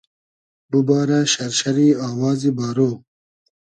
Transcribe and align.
بوبارۂ 0.71 1.19
شئرشئری 1.33 1.87
آوازی 2.09 2.51
بارۉ 2.57 2.77